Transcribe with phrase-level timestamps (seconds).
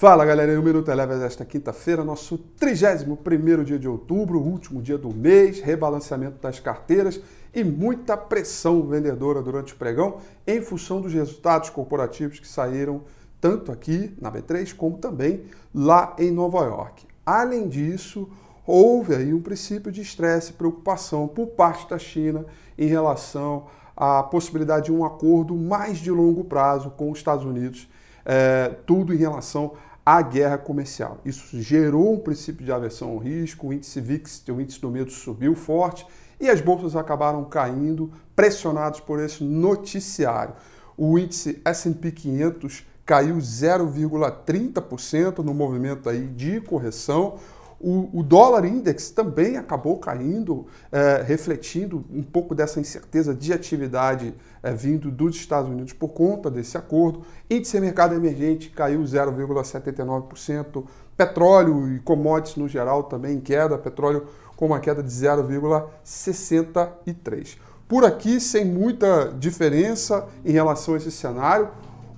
[0.00, 5.14] Fala galera, o Minuto Eleva desta quinta-feira, nosso 31 dia de outubro, último dia do
[5.14, 7.20] mês, rebalanceamento das carteiras
[7.54, 10.16] e muita pressão vendedora durante o pregão
[10.46, 13.02] em função dos resultados corporativos que saíram
[13.42, 15.44] tanto aqui na B3 como também
[15.74, 17.06] lá em Nova York.
[17.26, 18.26] Além disso,
[18.66, 22.46] houve aí um princípio de estresse e preocupação por parte da China
[22.78, 27.86] em relação à possibilidade de um acordo mais de longo prazo com os Estados Unidos,
[28.24, 29.72] é, tudo em relação
[30.04, 31.18] a guerra comercial.
[31.24, 35.10] Isso gerou um princípio de aversão ao risco, o índice VIX, o índice do medo,
[35.10, 36.06] subiu forte
[36.40, 40.54] e as bolsas acabaram caindo, pressionados por esse noticiário.
[40.96, 47.38] O índice S&P 500 caiu 0,30% no movimento aí de correção.
[47.82, 54.34] O, o, dólar index também acabou caindo, é, refletindo um pouco dessa incerteza de atividade
[54.62, 57.22] é, vindo dos Estados Unidos por conta desse acordo.
[57.48, 60.84] Índice mercado emergente caiu 0,79%.
[61.16, 63.78] Petróleo e commodities no geral também em queda.
[63.78, 67.56] Petróleo com uma queda de 0,63%.
[67.88, 71.70] Por aqui, sem muita diferença em relação a esse cenário,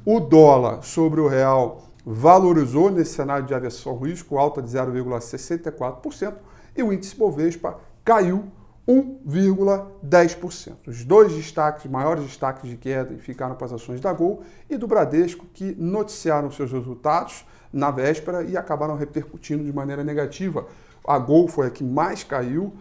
[0.04, 6.34] o dólar sobre o real valorizou nesse cenário de aversão risco, alta de 0,64%,
[6.76, 8.50] e o índice Bovespa caiu
[8.88, 10.88] 1,10%.
[10.88, 14.88] Os dois destaques, maiores destaques de queda, ficaram para as ações da Gol e do
[14.88, 20.66] Bradesco, que noticiaram seus resultados na véspera e acabaram repercutindo de maneira negativa.
[21.06, 22.72] A Gol foi a que mais caiu,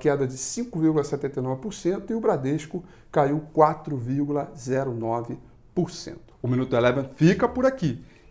[0.00, 6.16] queda de 5,79%, e o Bradesco caiu 4,09%.
[6.42, 8.04] O Minuto Eleven fica por aqui.